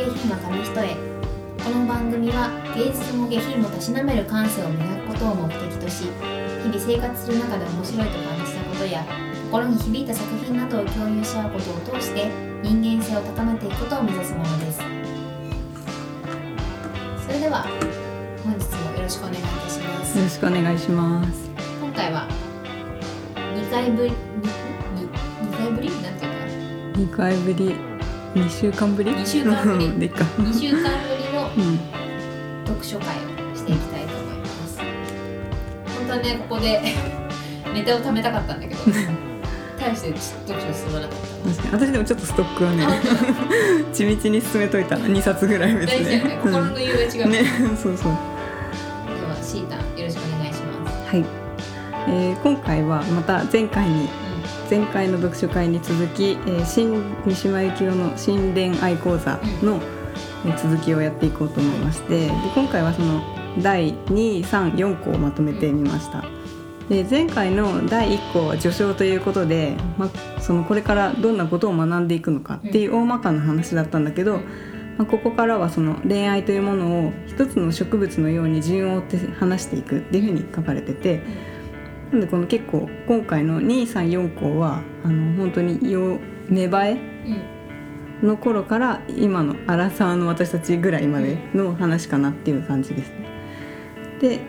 [0.00, 0.96] 下品な紙一重。
[1.62, 6.04] この番組は芸術も下品もたしなめる感性を磨くことを目的とし
[6.62, 9.04] 日々生活する中で面白いと感じたことや
[9.52, 12.30] 心に響いた作品などを共有し合うことを通して
[12.62, 14.78] 人間性を高めていくことを目指すものです。
[17.26, 17.66] それでは
[18.42, 20.16] 本日もよろしくお願いいたします。
[20.16, 21.50] よろしくお願いします。
[21.78, 22.26] 今回は
[23.36, 24.16] 2回ぶりに
[25.44, 25.90] 2回ぶり？
[26.00, 27.20] なんていうか。
[27.20, 27.74] 二回ぶり、
[28.34, 29.12] 二週間ぶり？
[29.12, 30.24] 二週間ぶりでっか。
[30.38, 32.00] 2週間ぶりのうん。
[32.70, 36.80] 読書会をしていきたいと思います本当はねここで
[37.74, 38.80] ネタを貯めたかったんだけど
[39.78, 40.14] 大して
[40.46, 41.18] 読書進まなかっ
[41.56, 42.92] 確かに私でもちょっとストックはねた、
[43.94, 44.96] 地道に進めといた。
[44.96, 46.36] 二冊ぐらい別大事だよねで。
[46.36, 47.44] 心の余裕が違う、ね、
[47.82, 48.12] そうそう。
[48.12, 48.18] 今
[49.16, 51.24] 日はシータンよろしくお願いします、はい。
[52.08, 54.08] えー今回はまた前回に
[54.70, 59.80] 前回の読書会に続き、えー新三島由紀夫の新恋愛講座の、
[60.46, 63.20] えー続きをやっていこうと思いましてで今回はその
[63.60, 66.24] 第234項をまとめてみました。
[66.88, 74.38] で前回の第1項は序章ということで、まあ、そのこれからどんなことを学んでいくのかっていう大まかな話だったんだけど、
[74.98, 81.49] まあ、ここからはその恋愛というものを一つの植物のように順を追って話していくっていうふうに書かれてて、
[82.12, 87.60] なんでこの結構今回の234項はあの本当によ芽生えうん。
[88.22, 93.26] の頃から今のアラサーの私たちぐらいまでの話かなっていう感じですね。
[94.20, 94.40] で、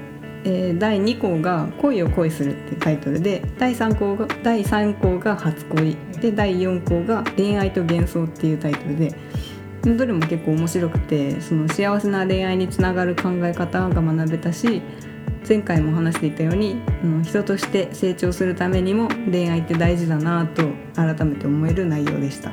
[0.44, 9.14] えー第2項が「恋を恋する」っていうタイトルで第3項が第3項が「初恋」で第4項が「恋愛と幻想」っていうタイトルで
[9.84, 14.82] どれも結構面白くてその幸せな恋愛につながる考え方が学べたし
[15.52, 20.64] 前回も話していたようにうん人として成長するためにも恋愛って大事だなと
[20.96, 22.52] 改めて思える内容でした。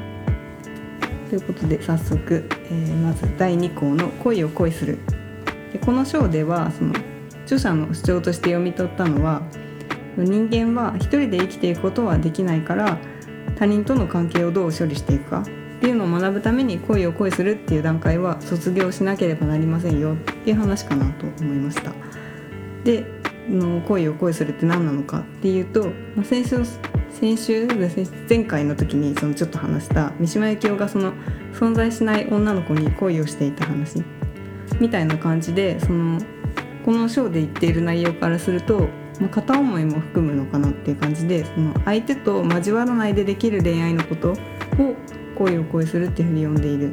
[1.31, 4.99] ということで早速、えーまず第2項の「恋を恋する」
[5.73, 6.93] でこの章ではその
[7.45, 9.43] 著者の主張として読み取ったのは
[10.17, 12.99] 人間は一人で生きていくことはできないから
[13.55, 15.45] 他人との関係をどう処理していくかっ
[15.81, 22.08] ていうのを学ぶために恋を恋するっていう段階は卒業しなければなりませんよっていう話かなと思いました。
[22.85, 23.05] で
[23.49, 26.59] の恋を恋するって何なのかっていうと、まあ、先週
[27.11, 27.67] 先週
[28.29, 31.13] 前回の時にそのちょっと話した三島由紀夫がその
[31.53, 34.05] 存在しない女の子に恋をしていた話
[34.79, 36.21] みたいな感じでその
[36.85, 38.89] この章で言っている内容からすると、
[39.21, 44.37] まあ、片思いも含むのかなっていう感じでその相手と交わらないでできる恋愛のことを
[45.37, 46.93] 恋を恋するっていうふうに呼んでいる。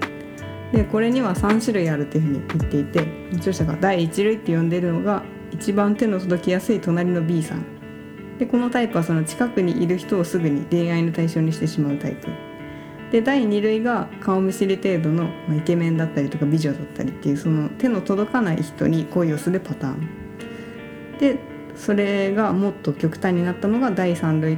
[0.72, 7.66] でこれには3種類あるっていうふうに言っていて著者が第1類って呼んでいるのが一番手の届きやすい隣の B さん。
[8.40, 12.28] でこのタイプはその近くにいる人をすぐに恋愛の対象にしてしまうタイプ。
[13.12, 20.10] で第2類が顔見知り程度のまイケメンだったりとか美女だったりっていうその手の届かない人に恋をするパターン。
[21.20, 21.40] で
[21.76, 24.58] それがもっと極端になったのが第3類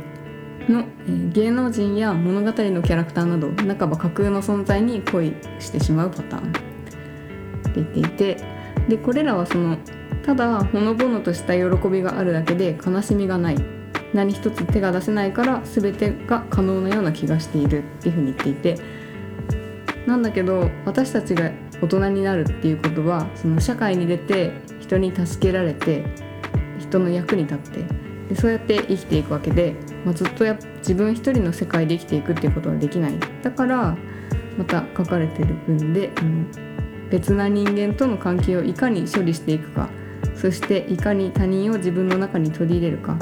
[0.70, 0.86] の、え
[1.32, 6.50] 芸能人や物語のキャラクターなど半ば架空の存在に恋してしまうパターン。
[6.50, 8.38] って言っていて
[8.88, 9.78] でこれらはその
[10.28, 13.56] ただほのぼのとした喜びがあるだけで悲しみがない。
[14.14, 18.78] 何一つ手が出せないから全てが可能なような気がしているっていうふうに言っていて。
[20.06, 21.52] なんだけど私たちが
[21.82, 26.06] 大人になるっていうことはその社会に出て人に助けられて
[26.80, 27.86] 人の役に立って
[28.30, 33.20] でそうやって生きていくわけで、まあ、ずっとや自分一人の世界で生きていくっていうことはできない。
[33.44, 33.98] だから
[34.58, 36.46] また書かれてる文であの
[37.10, 39.90] 別な人間との関係をいかに処理していくか。
[40.36, 43.18] そしていかに他人を自分の中に取り入れるか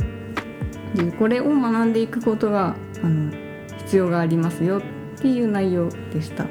[0.96, 3.32] でこれを学んでいくことがあの
[3.80, 4.82] 必要がありますよっ
[5.22, 6.46] ていう内容でした。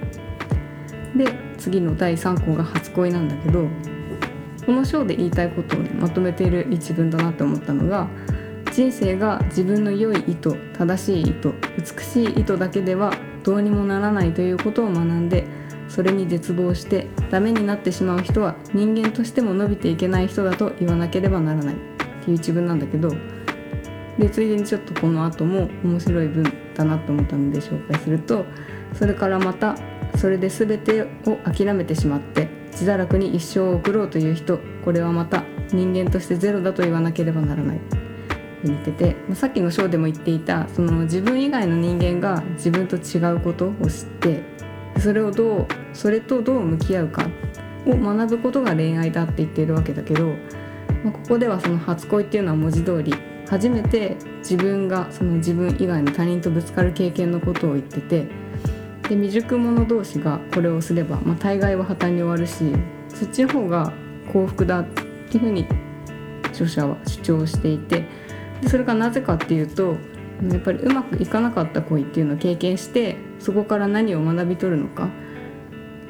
[1.17, 3.69] で次の第3項が初恋なんだけど
[4.67, 8.09] この章で言いたいことを、ね、まとめている一文だなって思ったのが
[8.73, 13.13] 人生が自分の良い意図正しい意図美しい意図だけでは
[13.45, 15.47] どうにもならないということを学んで
[15.89, 21.79] それに絶望してダメになってしまう人は人間としても伸びていけない人だと言わなければならないっ
[22.25, 23.11] ていう一文なんだけど
[24.19, 26.45] でついでにちょっとこの後も面白い文
[26.75, 28.45] だなと思ったので紹介すると
[28.93, 29.77] それからまた
[30.17, 38.05] それで全てを諦めてしまって自堕落に一生を送ろうという人これはまた人間としてゼロだと言わなければならない。
[38.65, 44.43] 言っててまあさっきの章でも言っていたその自分以外の人間が自分と違うことを知って
[45.01, 47.29] それをどうそれとどう向き合うか
[47.87, 50.27] を学ぶことが恋愛だって言っているわけだけど、
[51.05, 53.15] まあ、ここではその初恋っていうのは文字通り
[53.49, 58.27] 初めて自分がその自分以外の他人とぶつかる経験のことを言ってて
[59.03, 62.73] で未熟者同士がこれをすれば、まあ、大概は破綻に終わるし
[63.09, 63.93] そっちの方が
[64.33, 65.67] 幸福だっていうふうに
[66.49, 68.07] 著者は主張していて
[68.63, 69.97] でそれがなぜかっていうと
[70.43, 75.09] やっぱりうまくいかなかった恋っていうのを経験してそこから何を学び取るのか？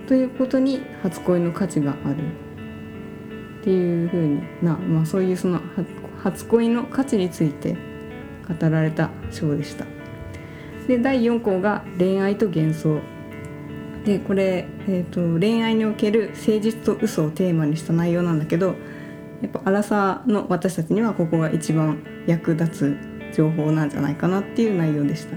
[0.06, 2.16] ということに初恋の価値がある。
[3.60, 5.60] っていうふうにな、まあ、そういうその
[6.22, 7.76] 初恋の価値について
[8.46, 9.86] 語られた章でした。
[10.86, 13.00] で第4項が恋愛と幻想。
[14.04, 18.74] でこれ、えーと、恋愛における誠実と嘘をテーマにした内容なんだけど
[19.40, 22.98] やっぱ荒さの私たちにはここが一番役立つ
[23.34, 25.36] 情報なんじゃないかなっていう内容でした。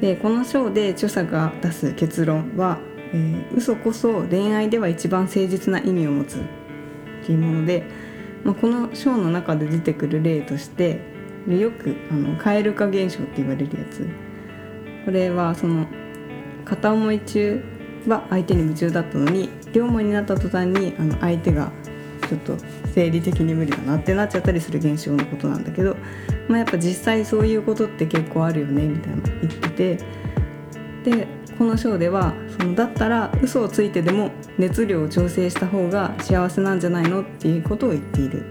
[0.00, 2.78] でこの章で著者が出す結論は、
[3.12, 6.42] えー、嘘こそ恋愛では一番誠実な意味を持つっ
[7.26, 7.84] ていうもので、
[8.42, 11.00] まあ、この章の中で出てくる例として
[11.46, 14.08] よくあの蛙化現象って言われるやつ
[15.04, 15.86] これはその
[16.64, 17.62] 片思い中
[18.06, 21.70] は相手に夢中だったのに両思いになった途端にあの相手が
[22.28, 22.56] ちょっと
[22.94, 25.96] 生理的に無理だなってなっちゃったりする現象のことなんだけど、
[26.48, 30.04] まあ、やっぱ実際そういうことって結構あるよねみたいな言ってて
[31.04, 31.26] で
[31.58, 38.44] この章ではそのだったら嘘をついてでも熱量を調整した方が幸せなんじゃないのっていうことを言っている。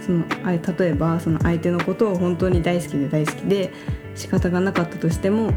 [0.00, 3.72] そのあ例えばその相手のことを本当に大好きで大好きで
[4.14, 5.52] 仕方がなかったとしても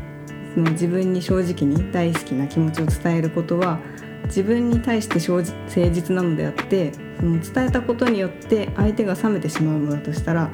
[0.53, 3.79] その自分に正直に大好きな気持ちを伝えることは
[4.25, 5.43] 自分に対して誠
[5.91, 10.49] 実なのであってその伝えたことによって相手が冷めてしまうのだとしたら、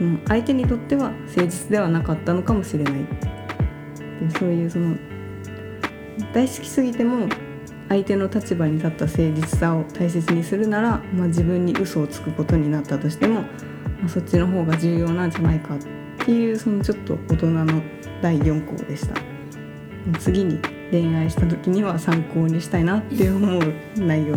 [0.00, 2.94] うん、相手にとっては誠実ではなかったのかもしれない。
[4.38, 4.96] そういうその
[6.32, 7.28] 大好きすぎても
[7.88, 13.48] 相手の立場に立った誠実さを大切にするなら、まあ、自分に嘘をつくことになったとしても、ま
[14.06, 15.78] あ、そっちの方が重要なんじゃないかっ
[16.24, 17.82] ていうそのちょっと大人の
[18.22, 19.14] 第4項でした。
[20.18, 20.58] 次に
[20.90, 24.36] 恋愛した時には参考にしたいなって思う内容。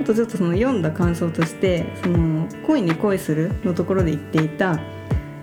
[0.00, 4.74] あとちょっとその読んだ感想としてその恋に恋するのところで言っていた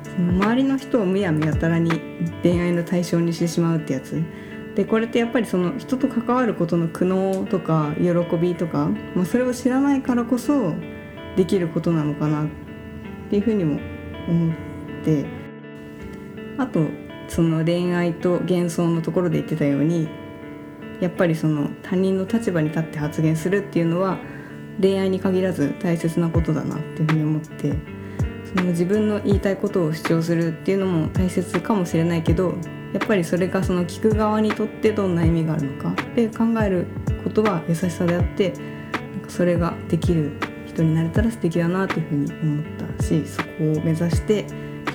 [0.04, 2.02] その周りの人をむやみやたらに
[2.44, 4.22] 恋愛の対象にしてしまうってやつ。
[4.76, 10.74] でこれってやっぱりその人と関わることの苦悩とか喜びとか、まあ、それを知らないからこそ
[11.36, 12.48] できることなのかなっ
[13.30, 13.80] ていうふうにも
[14.28, 14.56] 思っ
[15.04, 15.42] て。
[16.58, 16.86] あと
[17.28, 20.08] その恋愛と幻想のところで言ってたように
[21.00, 24.20] やっぱりその他人の立場に立って発言するっていうのは
[24.82, 27.74] 恋愛に限らず大切なことだなっていうふうに思って
[28.46, 32.56] その自分の言いたいことを主張するっていうのも大切かもしれないけど
[32.94, 36.88] やっぱりそれがその聞く側にとってどんな意味があるのかで考える
[37.24, 40.32] ことは優しさであってなんかそれができる
[40.66, 44.46] 人になれたら素敵だなというふうに思ったしそこを目指して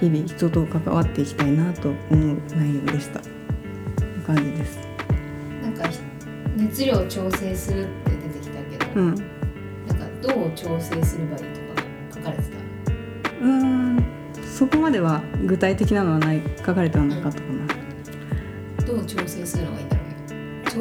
[0.00, 3.36] 日々人と関わっていきたいなと思う内容でした。
[4.26, 4.78] 感じです。
[5.62, 5.88] なんか
[6.56, 9.14] 熱量を調整するって出てきたけど、うん、
[10.26, 11.82] どう調整すればいいとか
[12.14, 14.04] 書かれてたうん
[14.44, 17.52] そこまでは具体的なのはない書かれてはなかったかな、
[18.78, 20.06] うん、どう調整するのがいいんだろう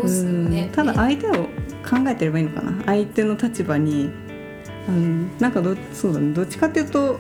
[0.01, 0.69] 調整ね。
[0.74, 2.83] ただ相手を考えてればいいのかな。
[2.86, 4.12] 相手の立場に
[4.88, 6.33] うん、なんかどそうだね。
[6.33, 7.19] どっちかっていうと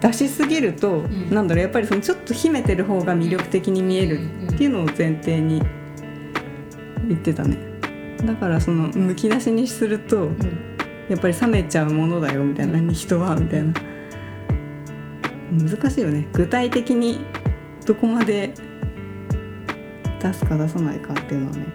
[0.00, 1.62] 出しすぎると、うん、なんだろう。
[1.62, 5.62] やっぱりそのちょっと秘めてる方が魅力的に見えるっていうのを前提に
[7.08, 7.58] 言ってたね。
[8.24, 10.73] だからそのむき出しにすると、うん、
[11.08, 13.72] やっぱり冷めちゃうものだよみたいな、人はみたいな。
[15.52, 16.26] 難しいよね。
[16.32, 17.20] 具体的に
[17.86, 18.54] どこまで
[20.20, 21.66] 出すか出さないかっていうのはね。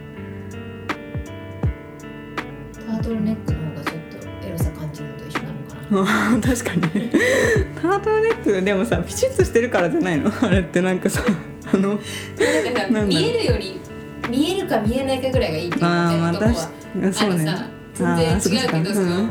[2.87, 3.59] タートルネックの
[6.41, 6.81] 確かに
[7.81, 10.31] タートルネックでもさピシッとしてるからじゃないの？
[10.41, 11.23] あれってなんかさ
[11.73, 11.99] あの
[13.07, 13.79] 見えるより
[14.29, 16.59] 見えるか見えないかぐらいがいいっていうあまあ確か
[17.11, 19.29] そうね全然違うけどその、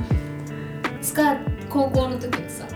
[1.01, 1.37] スカ
[1.69, 2.67] 高校の時はさ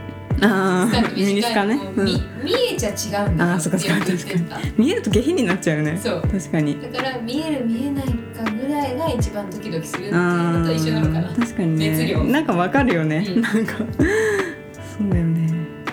[0.45, 2.07] ああミニスカね、うん、
[2.43, 4.73] 見えちゃ違うんだあそっかそっか確かに。
[4.77, 5.97] 見えると下品になっちゃうね。
[6.03, 6.23] そう。
[6.23, 6.81] 確かに。
[6.81, 11.35] だから見える見えないかぐらいが一番ドキドキするっていうのと一緒なのかな。
[11.37, 11.91] 確かにね。
[11.91, 12.25] 熱量。
[12.25, 13.77] なんかわかるよね、うん、なんか。
[13.79, 15.49] そうだよね。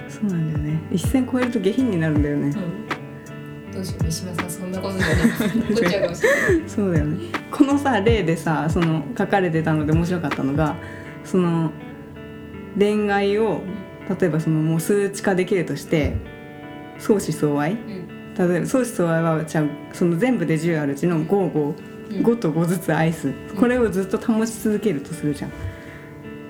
[0.08, 0.80] そうなんだよね。
[0.92, 2.54] 一線超えると下品になるんだよね、うん、
[3.80, 6.16] どうしよう三島さんそんなことじゃない
[6.68, 7.32] そうだよね。
[7.50, 10.76] このさ例でさその書かれてたので面白かったのが
[11.24, 11.72] その
[12.78, 13.62] 恋愛を
[14.20, 16.18] 例えばそのもう数値化できるとして
[16.98, 21.76] 相思相愛、うん、例えば相思相愛はじゃその全部で10あるうちの55、
[22.22, 23.32] 5と5ずつ愛す。
[23.58, 25.52] これをずっと保ち続けるとするじゃん。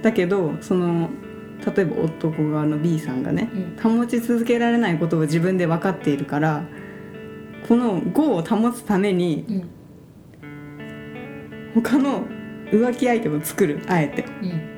[0.01, 1.12] だけどその
[1.75, 3.51] 例えば男側の B さんがね、
[3.83, 6.63] 保ち続けられないことを自分で分かっているから
[7.68, 9.70] この5を保つためにうん
[11.75, 12.25] 他の
[12.72, 14.25] 浮気相手を作るあえて。
[14.42, 14.70] うん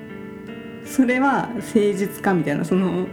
[0.85, 3.07] それは誠実かみたいなその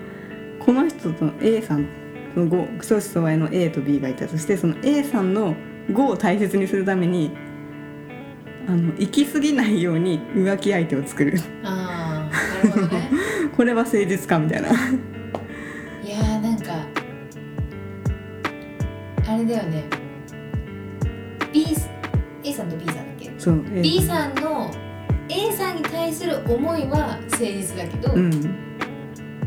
[0.58, 1.86] この人と A さん
[2.34, 5.54] その5相思相愛の A と B がいたとしてその A さんの
[5.88, 7.30] 5を大切にするために
[8.66, 11.38] あの行き過ぎないように浮気相手を作る。
[11.64, 12.28] あ
[12.62, 13.10] あなるほどね。
[13.56, 14.68] これは誠実かみたいな
[19.48, 19.84] だよね。
[21.52, 21.66] B
[22.44, 23.32] A さんと B さんだっけ？
[23.38, 24.70] そう A B さんの
[25.28, 28.30] A さんに対する思いは誠実だけど、うん。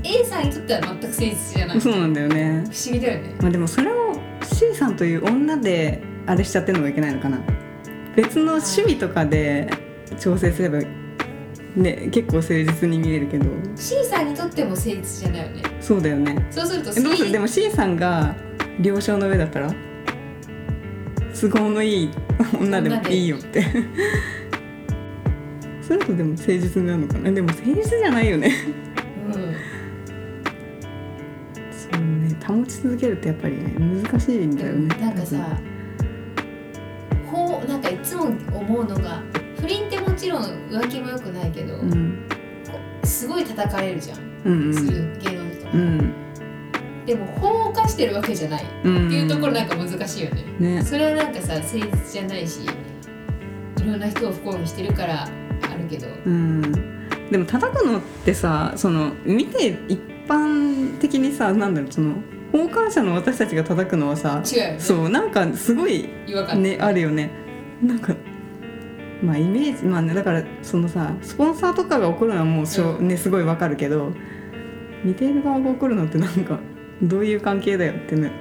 [0.03, 1.77] A さんにとっては全く誠実じゃない。
[1.77, 2.63] 不そうなんだよね。
[2.65, 3.35] 思議だよね。
[3.39, 7.39] まあでもそれを C さんという女であれしちゃってるのがいけないのかな。
[8.15, 9.69] 別の趣味とかで
[10.19, 10.79] 調整すれば
[11.75, 13.45] ね結構誠実に見えるけど。
[13.75, 15.63] C さんにとっても誠実じゃないよね。
[15.79, 16.47] そうだよね。
[16.49, 17.31] そうするとえどうする？
[17.31, 18.35] でも C さんが
[18.79, 19.73] 了承の上だったら？
[21.41, 22.09] 都合のいい
[22.59, 23.65] 女でもいいよって。
[25.81, 27.31] それとでも誠実になるのかな？
[27.31, 28.53] でも誠実じゃないよね。
[29.25, 29.33] うん。
[31.71, 34.95] そうね保ち続けるってやっぱりね難しいんだよね。
[34.99, 35.59] なんかさ
[37.31, 39.23] こうなんかいつも思うのが
[39.59, 42.27] 不倫ってもちろん浮気も良くないけど、うん。
[43.03, 44.73] すごい叩かれるじゃん、うんうん。
[44.73, 46.13] する芸能人とか、うん
[47.05, 48.63] でも法を犯してるわけじゃない。
[48.63, 49.09] っうん。
[49.09, 50.83] ていうところなんか難しいよね、ね。
[50.83, 52.67] それはなんかさ誠実じゃないしい
[53.85, 55.27] ろんな人を不幸にしてるからあ
[55.75, 56.07] るけど。
[56.25, 56.61] うん。
[57.31, 62.15] でも叩くのってさその見て一般的にさなんだろうその
[62.51, 64.79] 傍観者の私たちが叩くのはさ違うよね。
[64.79, 66.61] そうなんかすごい違和感。
[66.61, 67.31] ねあるよね。
[67.81, 68.13] なんか
[69.23, 73.07] まあイメージまあねだからそのさスポンサーとかが怒るのはもうしょ、うん。
[73.07, 74.11] ねすごいわかるけど
[75.03, 76.59] 見ている側が怒るのってなんか
[77.03, 78.31] どういう関係だよってね。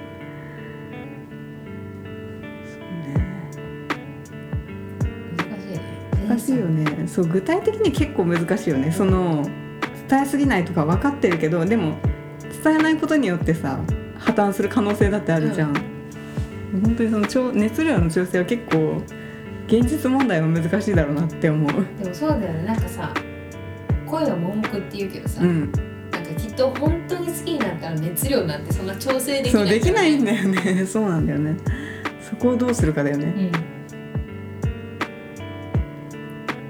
[5.37, 6.27] 難しいね。
[6.27, 7.07] 難しいよね。
[7.07, 8.91] そう具体的に結構難しいよね。
[8.91, 9.43] その
[10.07, 11.97] 伝えすぎないとか分かってるけどでも
[12.63, 13.79] 伝えないことによってさ
[14.17, 15.73] 破綻する可能性だってあるじゃん、
[16.83, 19.01] 本当にその調熱量の調整は結構
[19.67, 21.71] 現実問題は難しいだろうなって思う。
[22.01, 22.63] でもそうだよね。
[22.63, 23.13] なんかさ
[24.05, 25.71] 声は盲目って言うけどさ、うん
[26.33, 30.85] かきっと本当に好きになったら熱量なんてそんな調整できないそうできないんだだよね。
[30.85, 31.57] そうなんだよね
[32.21, 33.25] そこをどうするかだよね。
[33.25, 33.51] うん。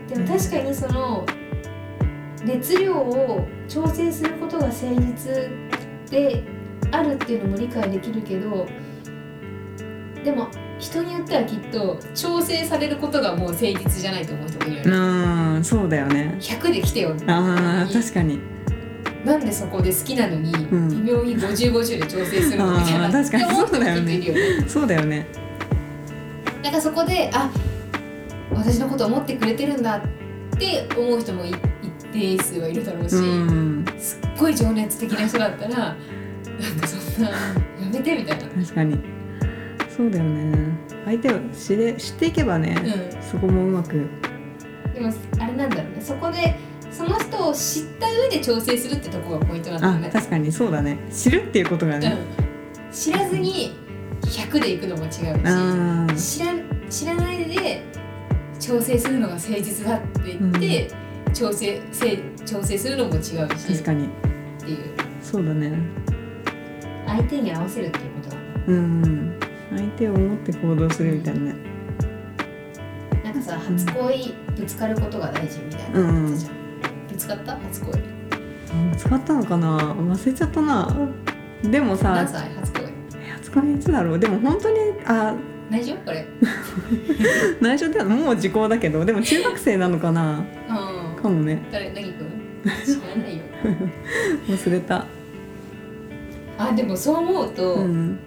[0.08, 1.26] でも確かにその
[2.44, 5.50] 熱量を調整することが誠実
[6.10, 6.44] で
[6.92, 8.68] あるっていうのも理解できるけど
[10.24, 10.50] でも
[10.80, 16.36] 人によってはきっと調整されることがもう誠実じゃないと思う人もいるよね、うんそうだよね。
[16.40, 18.40] 100で来てよあー確かに
[19.26, 20.90] なんでそこで好きなのにん。
[20.90, 23.06] 微妙に5050で調整するのみたいな。
[23.06, 24.66] あー確かにそうだよね。
[24.68, 25.28] そうだよね。
[26.64, 27.50] なんかそこであ
[28.54, 30.02] 私のこと思ってくれてるんだっ
[30.58, 33.86] て思う人もい一定数はいるだろうし、うん。
[33.98, 35.96] すっごい情熱的な人だったらなん
[36.80, 37.36] かそんなや
[37.92, 39.00] めてみたいな、確かに。
[39.96, 40.72] そうだよね。
[41.06, 42.76] 相手を知れ知っていけばね、
[43.22, 43.96] うそこもうまく。
[43.98, 44.10] ん、
[44.94, 46.02] でもあれなんだろうね。
[46.02, 46.56] そこで
[47.02, 51.00] その人を知った上で調整するってとこがポイントなんだよね、あ確かにそうだね。
[51.12, 52.16] 知るっていうことがね、
[52.86, 53.76] うん、知らずに
[54.22, 56.54] 100でいくのも違うし、知ら
[56.90, 57.84] 知らないで
[58.60, 60.92] 調整するのが誠実だって言って、
[61.34, 63.38] 調整せ調整するのも違うし。
[63.40, 64.06] 確かに。
[64.06, 64.10] っ
[64.60, 64.78] ていう。
[65.24, 65.72] そうだね。
[67.08, 69.40] 相手に合わせるっていうことなのうん。
[69.72, 71.56] 相手を思って行動するみたいなね。
[73.24, 76.61] なんかさ初恋ぶつかることが大事みたいなうんやつじゃん、ぶつ
[77.36, 77.58] かった？
[77.58, 77.94] 初恋。
[78.94, 79.78] あ使ったのかな？
[79.78, 81.10] 忘れちゃったな。
[81.64, 82.50] でもさ何歳？
[82.56, 82.84] 初恋。
[83.38, 84.20] 初恋いつだろう？
[84.20, 85.36] でも本当にあ
[85.70, 85.96] 内緒？
[85.98, 86.28] これ。
[87.62, 90.40] 内緒ではもう時効だけどでも中学生なのかな？
[90.40, 91.22] うん。
[91.22, 91.62] かもね。
[91.72, 91.92] 誰？
[91.92, 92.32] なぎくん
[92.86, 93.44] 知らないよ。
[94.48, 95.06] 忘れた。
[96.58, 98.20] あでもそう思うと、うん。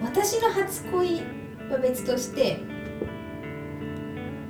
[0.00, 1.22] 私の初恋
[1.70, 2.60] は別として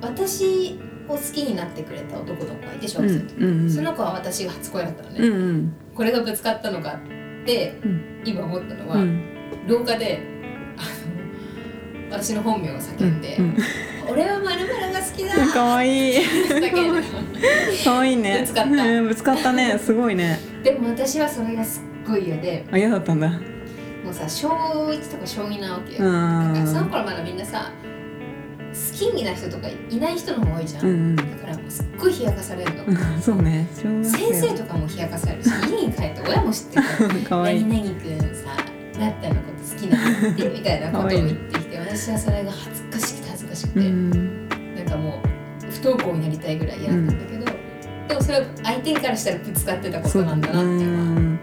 [0.01, 0.79] 私
[1.09, 3.71] を好きになってくれた男の子がいて小うん学生の時、うんうん。
[3.71, 5.73] その子は私が初恋だったのね、うんうん。
[5.95, 6.99] これがぶつかったのか
[7.43, 8.21] ってうん。
[8.25, 9.23] 今思ったのは、うん。
[9.67, 10.21] 廊下で
[10.77, 13.57] あの私の本名を叫んで「うん
[14.09, 16.21] 俺はまるが好きだ!」かわいい
[17.83, 18.13] かわい。
[18.13, 18.39] いね。
[18.41, 18.69] ぶつかった。
[18.71, 19.77] うんぶつかったね。
[19.77, 20.39] すごいね。
[20.63, 22.65] でも私はそれがすっごい嫌で。
[22.71, 23.29] あ嫌だったんだ。
[24.03, 27.88] もうさ小1とか小2なわけよ、うだからそのん頃まだみんなさ好
[28.93, 33.67] きにな人とかいない人の方が多いじゃん、うんだからもうすっごい冷やかされるの、う んそうね。
[33.73, 36.79] 先生とかも冷やかされるし 家に帰って親も知って
[37.13, 37.63] るか わいい。
[37.65, 38.49] 何々くんさ
[38.99, 44.49] なったのこと好きなんだってみたいなことを言ってきて私はそれが恥ずかしくて恥ずかしくて、うん。
[44.75, 47.45] なんかもう不登校になりたいぐらい嫌だったんだけど、
[48.07, 50.91] でもそれは相手からしたらぶつかってたことなんだなっていう。
[50.91, 51.39] のはうん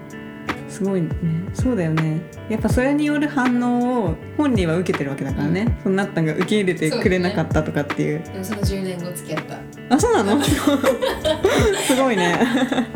[0.76, 1.08] すごいね。
[1.54, 2.20] そうだよね。
[2.50, 8.22] やっぱそれによる反応を本人は受けてるわけだからね、そのなったんが受け入れてくれなかったとかっていう。
[8.22, 9.58] でもその10年後付き合った。
[9.94, 10.38] あそうなの？
[10.44, 12.38] すごいね。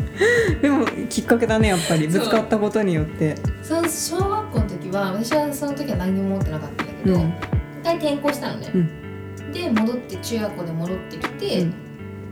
[0.61, 2.07] でもきっかけだねやっぱり。
[2.07, 3.35] ぶつかったことによって。
[3.63, 7.21] その小学校の時は私はその時は何にも持ってなかったんだけど、うん。
[7.21, 7.33] 一
[7.83, 8.67] 回転校したのね、
[9.51, 11.65] で戻って中学校で戻ってきて、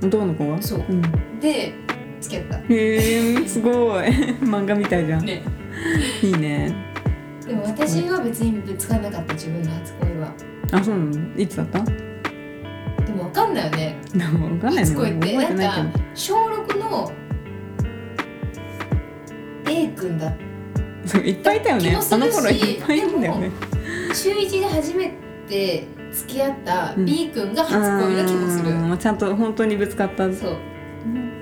[0.01, 0.61] どうの子は？
[0.61, 0.85] そう。
[0.87, 1.01] うん、
[1.39, 1.73] で
[2.21, 2.57] 付き合った。
[2.57, 3.71] へえすご
[4.01, 4.05] い。
[4.41, 5.41] 漫画みたいじゃん、ね。
[6.21, 6.73] いいね。
[7.45, 10.33] でも私は別にぶつからなかった自分の初恋は。
[10.71, 11.37] あそうなの？
[11.37, 11.79] いつだった？
[11.79, 13.97] でも分かんないよね。
[14.13, 17.11] 分かんないね初恋ってなんか小6の
[19.67, 20.29] A 君だ。
[20.29, 20.35] ど
[21.05, 21.97] そういっぱいいたよね。
[21.97, 23.49] あの頃いっぱいいるんだよね
[24.13, 25.13] 中1で初め
[25.47, 27.05] て付き合ったうん。
[27.05, 27.73] B 君が初
[28.05, 30.31] 恋な気もする、あーちゃんと本当にぶつかった。
[30.31, 30.57] そう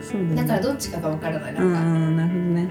[0.02, 0.36] そうだよね。
[0.36, 2.70] だからどっちかが分からないなうんか、んなるほどね。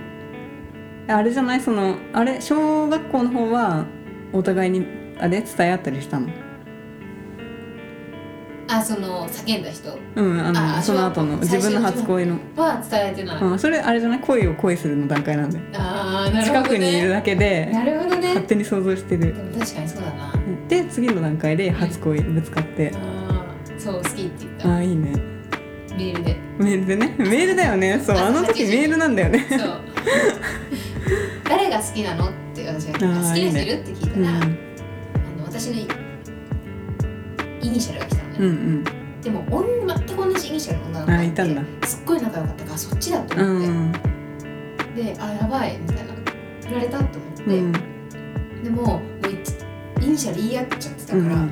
[1.08, 3.86] あれじゃないそのあれ小学校の方は
[4.32, 4.86] お互いに
[5.18, 6.28] あれ伝え合ったりしたの？
[8.68, 9.96] あその叫んだ人。
[10.16, 12.38] うんあのあその後の自分の初恋の。
[12.56, 14.20] は伝えてない、うんそれあれじゃない？
[14.20, 15.60] 恋を恋するの段階なんで。
[15.74, 18.28] ああなるほど、ね、近くにいるだけでなるほどね。
[18.30, 19.34] 勝手に想像してる。
[19.36, 20.32] でも確かにそうだな。
[20.68, 22.92] で次の段階で初恋ぶつかって。
[22.96, 24.68] あーそう好きって言った。
[24.70, 25.12] ああいいね
[26.66, 27.14] メールでね。
[27.18, 28.00] メールだよね。
[28.04, 29.46] そう朝あの時8時メールなんだよね。
[29.48, 29.80] そう。
[31.48, 34.24] 誰が好きなのって私が好きな人いるって聞いたうん。
[34.24, 34.48] ら、あの
[35.44, 35.74] 私の
[37.62, 38.84] イニシャルが来たのね、うんうん。
[39.22, 41.62] でもおん全く同じイニシャルの女の子あがいたんだ。
[41.86, 43.92] すっごい仲良かったからそっちだとう思って、ん
[44.96, 46.12] であやばいみたいな。
[46.68, 47.72] 振られたと思って、うん。
[48.64, 49.00] でも
[50.02, 51.50] イニシャル言い合っちゃってたうから、ん。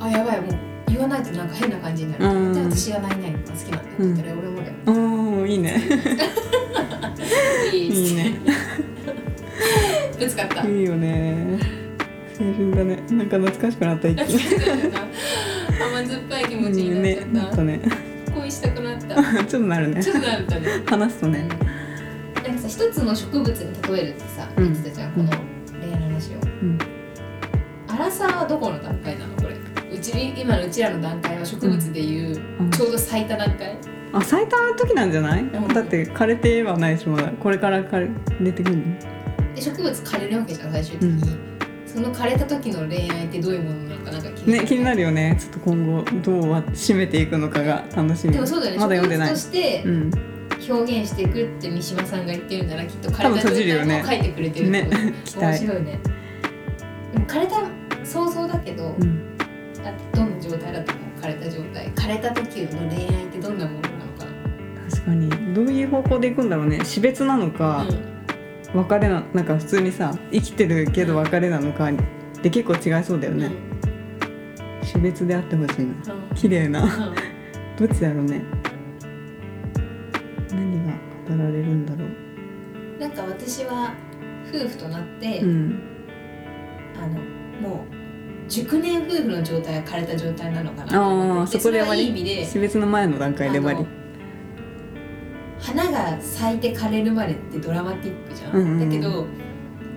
[0.00, 0.54] あやばいもう
[0.90, 2.54] 言わないとなんか変な感じになる、うん。
[2.54, 5.82] じゃあ私がないないのが好きなんだって言ったら、俺もだよおー いいね。
[7.72, 8.40] いいね。
[10.18, 10.66] ぶつかった。
[10.66, 11.58] いいよね。
[12.38, 13.02] 青春だね。
[13.10, 14.40] なんか懐かしくなった一気に。
[15.80, 17.62] 甘酸っぱい気持ちになっねちゃった。
[17.62, 17.80] ね
[18.26, 19.14] た、恋したくなった。
[19.44, 20.02] ちょっとなるね。
[20.02, 20.66] ちょっとなったね。
[20.86, 21.48] 話すとね。
[22.46, 24.72] なんかさ一つの植物に例えるってさうん。
[24.72, 25.28] 言ってたじゃん、この
[25.80, 26.40] 恋愛の話を。
[26.62, 26.78] うん。
[27.88, 29.19] アラサーはどこの段階なのこれう
[30.00, 32.70] ち今のうちらの段階は植物でいう、うん。
[32.70, 33.76] ちょうど咲いた段階。
[34.12, 35.52] あ咲いた時なんじゃない、ん。
[35.52, 37.30] だって枯れてはないしまだ。
[37.30, 38.08] これから枯れ
[38.44, 38.84] 出てくるの？
[39.54, 41.38] で植物枯れるわけじゃん最終的に、
[41.86, 45.36] その枯れた時の恋愛ってどういうものなのかなんか気ね気になるるよね。
[45.40, 48.32] ちょっと今後どうは締めていくのかが楽しみ。
[48.32, 49.28] でもそうだよね、まだ読んでない。
[49.28, 50.10] 植物としてうん。
[50.68, 54.02] 表現していくって三島さんが言ってるならきっと枯多分れた閉じるよね。
[54.02, 54.90] 状態も書いてくれてるね。
[55.24, 56.00] 期面待白いね。
[57.12, 57.56] でも枯れた
[58.04, 59.30] 想像だけど、うん
[59.84, 61.20] あどんな状態だと思う？
[61.20, 61.92] 枯れた状態。
[61.92, 64.26] 枯れた時の恋愛ってどんなものなのか。
[64.90, 65.54] 確かに。
[65.54, 66.84] どういう方向でいくんだろうね。
[66.84, 67.84] 死別なのか、
[68.74, 71.94] な、別れななんか普通にさ生きてるけど別れなのかっ
[72.40, 73.38] て結構違いそうだようん。
[73.40, 73.50] ね、
[74.82, 76.14] 死別であってほしいな。
[76.14, 76.34] うん。
[76.34, 76.82] 綺麗な。
[76.82, 77.14] うん。
[77.76, 78.42] どっちだろうね。
[80.50, 80.92] 何が
[81.28, 82.08] 語られるんだろう。
[83.00, 83.94] なんか私は
[84.48, 85.82] 夫婦となって、うん。
[86.96, 87.18] あの
[87.60, 87.99] もう
[88.50, 93.86] 熟年夫婦の状態が枯れた状態なのかなそこで終われはいい意味でり死別の前の段階で終わり？
[95.60, 98.90] 花が咲いて枯れるまでってドラマティックじゃん,、うんうんうん。
[98.90, 99.26] だけど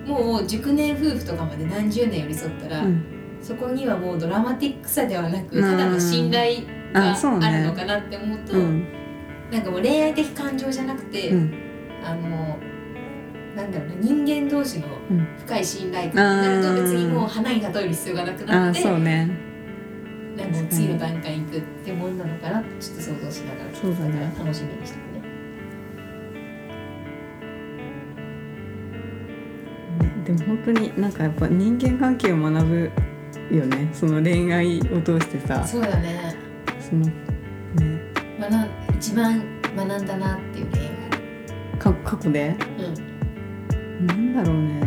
[0.05, 3.37] もう熟年夫婦とかまで何十年寄り添ったら、うん。
[3.41, 5.63] そこにはもうドラマティックさではなくうん。
[5.63, 6.61] ただの信頼
[6.93, 8.87] があるのかなって思うとうん。
[9.51, 11.53] なんかもう恋愛的感情じゃなくて、うん。
[12.05, 12.59] あの
[13.55, 15.27] なんだろうな人間同士のうん。
[15.45, 19.29] 深い信頼感になると別にもう花に例える必要がなくなってそうね。
[20.35, 24.33] なんか次の段階に行くってもんなのかなってちょっと想像しながらそうだね。
[24.39, 25.19] 楽しみにしてるね。
[29.99, 32.91] ねでも本当になんかやっぱ人間関係を学ぶ
[33.51, 33.89] よね。
[33.93, 35.63] その恋愛を通してさ。
[35.67, 36.35] そうだね。
[36.79, 37.11] そのね。
[38.39, 39.43] 学ん一番
[39.75, 40.87] 学んだなっていう恋愛。
[41.77, 42.55] か過去で？
[42.67, 42.72] うん
[44.07, 44.81] なんだろうね。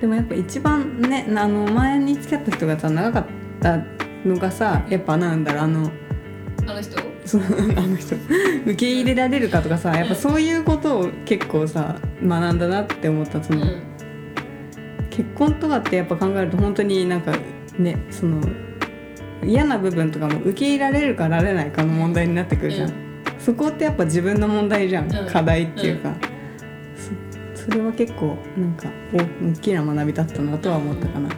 [0.00, 3.26] でもやっぱ一番ねあの前に付き合った人がさ長かっ
[3.60, 3.78] た
[4.26, 5.90] のがさやっぱなんだろうあの
[6.66, 6.96] あの人？
[7.24, 8.16] そのあの人。
[8.64, 13.64] 受け入れられるかとかさやっぱそういうことを結構さ学んだなって思ったその、う。
[13.64, 13.82] ん。
[15.10, 17.32] 結婚とかってやっぱ考えると本当になんか
[17.78, 18.40] ねその
[19.44, 22.94] 嫌な部分とかも受け入れられるかられないかの問題になってくるじゃん、うん。
[23.38, 25.26] そこってやっぱ自分の問題じゃん、うん。
[25.26, 26.14] 課題っていうか、
[27.64, 31.28] そそれは結構なんかお大きな学びだったなとは思ったかな。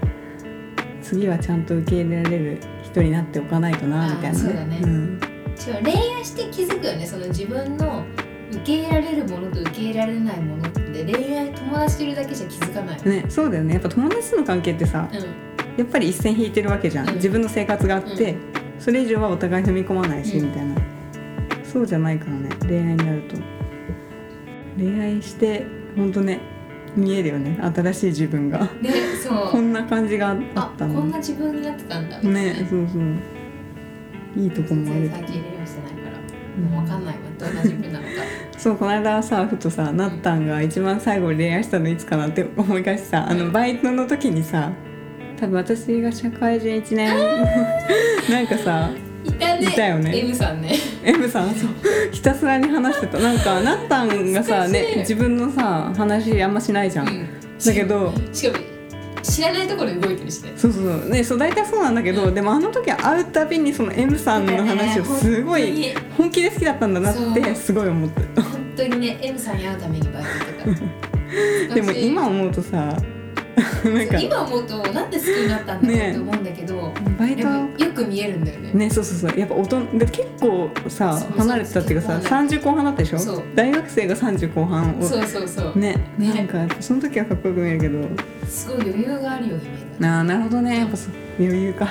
[1.03, 4.79] 次はちゃんと受け入れられる人になっておかないとなみたいなあーそうだね。
[4.79, 5.21] ん、
[5.55, 7.07] しかも恋愛して気づくよね。
[7.07, 8.05] その自分の
[8.51, 13.03] 受け入れられるものと受け入れられないものって恋愛友達といるだけじゃ気づかない。
[13.05, 13.75] ねそうだよね。
[13.75, 15.19] やっぱ友達との関係ってさうん。
[15.77, 17.15] やっぱり一線引いてるわけじゃん、うん。
[17.17, 18.37] 自分の生活があって、
[18.79, 20.47] それ以上はお互い踏み込まないし、うん。
[20.47, 20.77] みたいな。
[21.65, 22.49] そうじゃないからね。
[22.67, 23.37] 恋愛になると。
[24.79, 26.41] 恋愛してほんとね
[26.97, 28.69] 見えるよね新しい自分が。
[28.83, 29.49] でそう。
[29.53, 30.95] こんな感じがああったの。
[30.95, 32.19] こんな自分になってたんだ。
[32.19, 33.03] みたいなねそうそう。
[34.43, 35.01] いいとこ全もある。
[35.09, 36.71] 然最近恋愛してないから。
[36.71, 38.11] もう分かんないわどんな自分なのか。
[38.59, 44.71] そうこの間さふとさなったんが一番最後に恋愛したのいつかなって思い返してさあのバイトの時にさ
[45.39, 47.09] 多分私が社会人1年
[48.31, 48.91] なんかさ
[49.25, 49.65] いたね。
[49.65, 50.19] いたよね。
[50.19, 50.77] M さんね。
[51.03, 51.55] M さん？
[51.55, 51.71] そう。
[52.13, 53.19] ひたすらに話してた。
[53.19, 57.29] なんかなったんがさね自分のさ話あんましないじゃん、うん。
[57.65, 58.65] だけどしかも
[59.23, 60.53] 知らないところで動いてるしね。
[60.57, 68.23] そうそうねそう大体そうなんだけどでもあの時は会うたびにその M さんの話をすごいね本気で好きだったんだなってすごい思って。
[68.23, 70.29] た本当にね M さんに会うためにバイト
[70.67, 70.81] 行って
[71.69, 72.97] たでも今思うとさ
[73.57, 74.19] なんか。
[74.19, 77.43] 今思うとなんで好きになったんだろうって思うんだけど、バイト。
[77.85, 78.73] よく見えるんだよね。
[78.73, 79.39] ねそうそうそう。
[79.39, 83.43] やっぱ大人で結構さ離れてたっていうかさ結構離れて30後半だったでしょ？
[83.55, 85.03] 大学生が30後半を。
[85.03, 85.97] そうそうそう、ね。
[86.19, 86.35] ね。
[86.35, 88.09] なんかその時はかっこよく見えるけど。
[88.49, 90.79] すごい余裕があるよ姫がああなるほどね。
[90.79, 91.89] やっぱそう余裕か。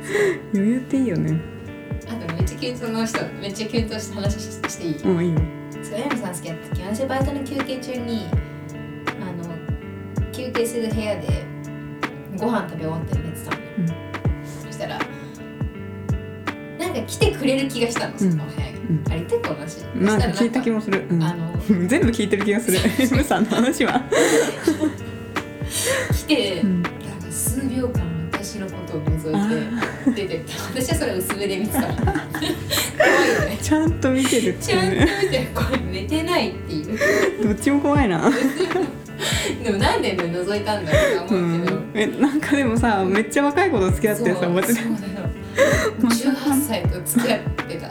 [0.54, 1.40] 余裕っていいよね。
[2.08, 5.40] あとめっちゃキュンとの人めっちゃキュンとした話ししていい、うんいいよ。
[5.82, 6.76] そう M さん好きだった。
[6.76, 8.36] 時私バイトの休憩中にあ
[10.60, 11.44] の休憩する部屋で
[12.36, 13.86] ご飯食べ終わって寝てたの、うん。
[14.64, 14.98] そしたら
[16.78, 19.04] なんか来てくれる気がしたのその部屋に、うん。
[19.06, 21.22] あれ言ってた話なんか聞いた気ももする、うん。
[21.22, 21.52] あの
[21.88, 22.78] 全部聞いてる気がする。
[22.98, 24.02] M さんの話は、
[26.12, 26.82] 来て、うん。
[26.82, 26.98] なんか
[27.30, 30.44] 数秒間私のことを覗いて出て
[30.74, 31.82] 私はそれ薄めで見てた。
[31.92, 32.06] 怖
[33.26, 33.58] いよね。
[33.60, 37.44] ちゃんと見てるってちゃんとね見てこれ寝てないっていう。
[37.44, 38.30] どっちも怖いな
[39.62, 41.90] でもなんでね覗いたんだろうとう思うけど、ん。
[41.94, 45.30] えなんかでもさめっちゃ若い子と付き合ってさそうマジでそうだよ
[46.00, 47.88] 18歳と付き合ってた。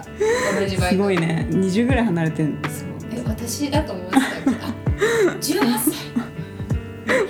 [0.59, 0.95] 同じバイト。
[0.95, 1.47] すごいね。
[1.51, 2.87] 20ぐらい離れてんそう。
[3.13, 4.51] え私だと思ってたけ？
[4.51, 5.79] どあ18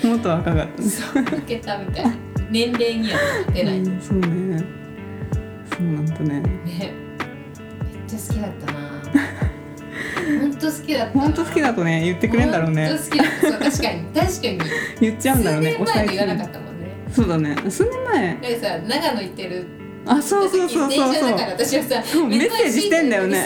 [0.02, 0.08] 歳。
[0.10, 2.14] もっと若かったそう負けたみたいな。
[2.52, 3.20] 年齢には
[3.54, 4.64] 出ない、ねうんそうね。
[5.72, 6.42] そうなんだね。
[6.66, 6.78] めっ
[8.08, 8.89] ちゃ好きだったな
[10.40, 12.88] 本当好きだ本当好きだとね言ってくれんだろうね。
[12.90, 14.04] 本当好きだそう確かに。
[14.14, 14.60] 確かに。
[15.02, 16.88] 言っちゃうんだろうね数年前も言わなかったもんね。
[17.12, 17.56] そうだね。
[17.70, 18.28] 数年前。
[18.28, 19.68] なんかさ長野行ってる。
[20.06, 21.14] あそうそうそうそう。
[21.14, 21.96] そうだから私はさ
[22.28, 23.46] メッセージしてんだよね。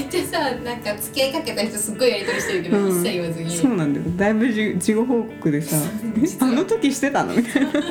[0.00, 2.90] めっちゃさなんか付き合いかけた人すっごいやり取りしてるけど、うん。
[2.90, 3.50] 一切言わずに。
[3.50, 4.06] そうなんだよ。
[4.16, 5.76] だいぶじ事後報告でさ
[6.40, 7.84] あの時してたのみたいな、しかも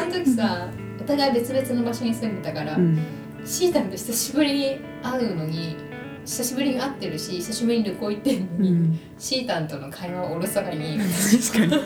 [0.00, 0.68] その時さ
[1.00, 2.98] お互い別々の場所に住んでたから、うん、
[3.44, 5.76] シータンと久しぶりに会うのに
[6.24, 11.82] 久しぶりに会ってるし久しぶりに旅行行ってるのに、うん、シータンとの会話をおろそかに、確かに。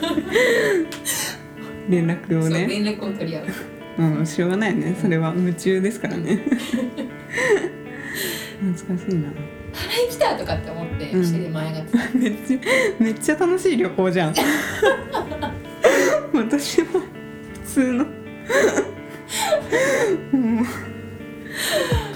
[1.89, 3.45] 連絡をそうね連絡を取り合う。
[3.97, 6.37] うんしょうがないよねそれは夢中ですからね。
[8.61, 9.29] 懐かしいな。
[9.73, 11.21] 払い来たとかって思ってうん。
[11.21, 12.59] 一人で舞い上がめっちゃ
[12.99, 14.33] めっちゃ楽しい旅行じゃん。
[16.33, 17.01] 私は普
[17.65, 18.05] 通の。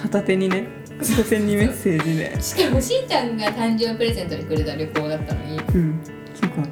[0.03, 0.67] 片手にね
[1.03, 2.41] 片手にメッセージで。
[2.41, 5.99] しかもしーちゃんが誕生日プレゼントでくれた旅行だったのにうん。
[6.33, 6.63] そっか。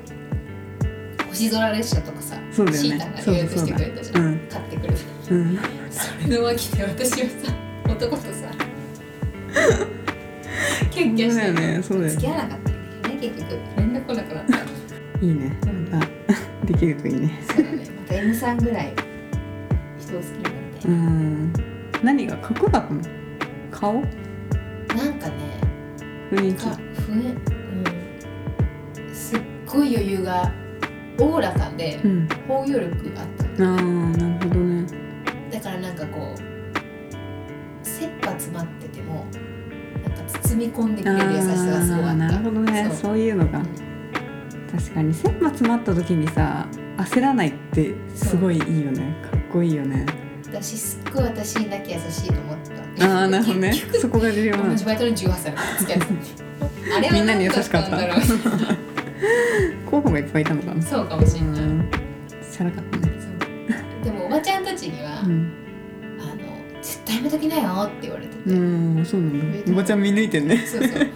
[1.29, 2.89] 星空列車とかさそうだよね。
[2.89, 4.39] シータンが予約してくれたじゃん、そうん。
[4.49, 4.95] 買ってくれた。
[5.31, 5.59] うん。
[5.91, 7.53] それの脇で私はさ
[7.89, 8.29] 男とさ
[10.91, 11.83] キャンキャンしてそうだよね。
[11.83, 12.09] そうだよね。
[12.11, 13.59] 付き合わなかったんだけどね結局。
[13.77, 14.57] 連絡来なくなった。
[15.25, 15.57] いいね。
[15.91, 16.07] また
[16.65, 17.41] できるといいね。
[17.47, 17.77] そうだね。
[17.77, 18.93] また M さんぐらい
[19.99, 21.53] 人を好きになりたうい、ん。
[22.03, 23.01] 何がかっこよかったの？
[23.81, 23.93] 顔？
[23.95, 24.05] なん
[25.19, 25.59] かね
[26.31, 26.63] 雰囲気。
[26.63, 30.53] かふえうんすっごい余裕が
[31.19, 32.29] おおらかでうん。
[32.47, 33.63] 包容力があった。
[33.65, 34.85] ああなるほどね。
[35.51, 36.37] だからなんかこう
[37.83, 39.25] 切羽詰まってても
[40.07, 42.11] なんか包み込んでくれる優しさがすごいあった。
[42.11, 42.85] あーなるほどね。
[42.85, 42.95] そう。
[42.97, 43.63] そういうのが。
[44.71, 46.65] 確かに切羽詰まった時にさ
[46.97, 49.17] 焦らないってすごいいいよね。
[49.29, 50.05] かっこいいよね。
[50.45, 53.07] 私す私にだけ優しいと思ってた。
[53.07, 53.73] ああなるほどね。
[53.99, 56.13] そこが重要なんバイトの18歳付き合って
[56.95, 57.97] あれはみんなに優しかった。
[59.89, 60.81] 候補がいっぱいいたのかな。
[60.81, 61.61] そうかもしれない。
[62.69, 63.13] かったね。
[64.03, 65.31] でもおばちゃんたちには、あの
[66.81, 68.41] 絶対やめときなよって言われてて。
[68.45, 69.71] うんそうなんだ。
[69.71, 70.57] おばちゃん見抜いてんね。
[70.57, 70.89] そうそう。
[70.93, 71.11] でも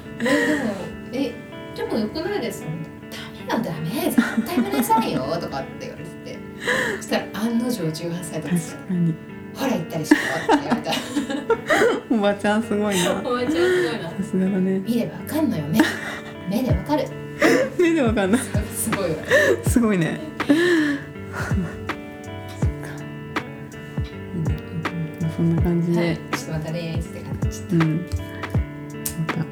[1.14, 1.34] え
[1.76, 2.64] でもよくないです
[3.48, 3.90] ダメだダメ。
[4.10, 6.40] 絶対やめなさいよとかって言われてて。
[6.98, 9.35] そしたら案の定18歳とか確かに。
[9.56, 10.16] ほら行ったりして
[10.50, 10.92] 言われた
[12.14, 13.22] おばちゃんすごいな。
[13.24, 14.10] おばちゃんすごいな。
[14.10, 14.80] さすがだね。
[14.80, 15.64] 見ればわかんのよ。
[15.68, 15.80] 目。
[16.50, 17.06] 目でわかる。
[17.80, 18.42] 目でわかんない。
[18.76, 19.16] すごいわ。
[19.68, 20.20] すごいね。
[25.36, 26.16] そんな感じで、はい。
[26.16, 28.06] ちょっとまた恋愛について語っちゃっうん。
[29.28, 29.46] また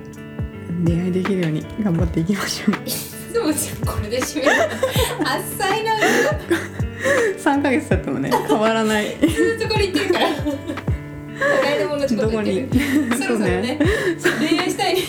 [0.85, 2.75] 出会いできるように頑張っていきましょう。
[2.75, 4.51] たいつもじゃんこれで締める。
[5.25, 5.97] あっさいな。
[5.97, 6.72] ず
[7.37, 9.13] 3ヶ月経ってもね変わらない。
[9.13, 10.29] っとこれ言ってるから。
[12.15, 12.67] どこに？
[13.17, 13.79] そろそろね
[14.39, 15.01] 恋愛したいね。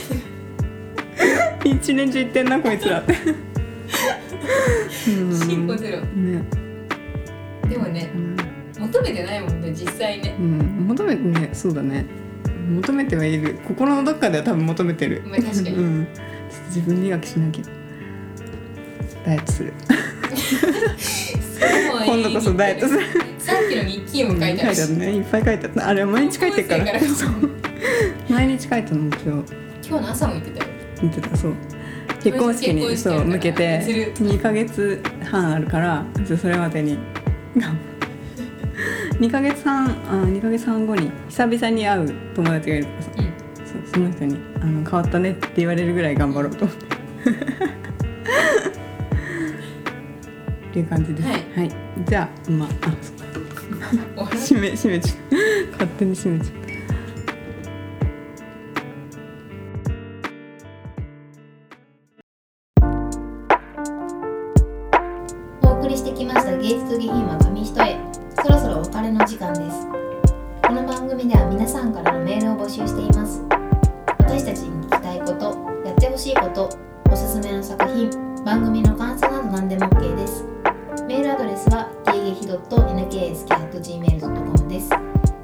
[1.65, 3.15] 一年中言ってんなこいつらって。
[5.09, 5.39] うん。
[5.39, 6.43] 進歩ゼロね、
[7.69, 8.37] でもねうん。
[8.81, 10.35] 求めてないもんね実際ね。
[10.39, 12.07] うん、求めてねそうだね。
[12.71, 13.59] 求めてはいる。
[13.67, 15.77] 心のどっかでは多分求めてる、まあ確かに。
[15.77, 16.07] うん、
[16.69, 17.65] 自分磨きしなきゃ。
[19.27, 19.73] ダイエットする
[22.15, 23.01] 今度こそダイエットする。
[23.41, 24.75] さっきの日記にも書いてある。
[24.75, 25.89] し、ねいっぱい書いてあった。
[25.89, 26.85] あれ毎日書いてるから。
[28.29, 29.27] 毎日書いたの今日。
[29.89, 30.71] 今日の朝も言ってたよ。
[31.03, 31.55] 見てたそう。
[32.23, 36.99] 結婚式にそう向けてする2ヶ月半あるからじゃあそれまでに
[39.21, 43.11] 2ヶ月半あ2ヶ月半後に久々に会う友達がいるからさ。
[43.19, 43.35] うん。
[43.93, 46.87] その人にあの「変わったね」って言われるぐらい頑張ろうと思って
[50.75, 51.29] っていう感じです。
[51.29, 51.71] はい。
[52.05, 52.69] じゃあまあ
[54.17, 55.71] あ締め締めちゃう。
[55.71, 56.57] 勝手に締めちゃう。
[65.63, 67.97] お送りしてきました芸術下品は紙一重。
[68.43, 69.87] そろそろお別れの時間です。
[70.67, 73.45] この番組では皆さんからのメールを募集しています。
[74.19, 75.57] 私たちに聞きたいこと
[75.89, 76.69] やってほしいこと
[77.13, 80.45] おすすめの作品番組の感想など何でも OK です。
[81.09, 84.91] メールアドレスは tgehi.nksk.gmail.com です。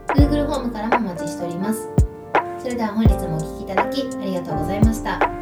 [0.08, 1.88] Google ホームからもお待ちしております。
[2.58, 5.39] それでは本日もお聴きいただきありがとうございました。